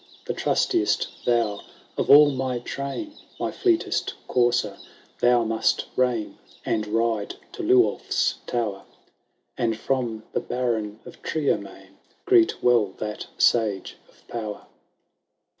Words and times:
The 0.25 0.33
trustiest 0.33 1.25
thou 1.25 1.61
of 1.95 2.09
all 2.09 2.31
my 2.31 2.57
train. 2.57 3.13
My 3.39 3.51
fleetest 3.51 4.15
courser 4.27 4.79
thou 5.19 5.43
must 5.43 5.85
rein. 5.95 6.39
And 6.65 6.87
ride 6.87 7.35
to 7.51 7.61
Lyulph's 7.61 8.37
tower,' 8.47 8.81
And 9.59 9.77
from 9.77 10.23
the 10.33 10.39
Baron 10.39 11.01
of 11.05 11.21
Triermain 11.21 11.97
Greet 12.25 12.63
well 12.63 12.95
that 12.97 13.27
Sage 13.37 13.97
of 14.09 14.27
power. 14.27 14.65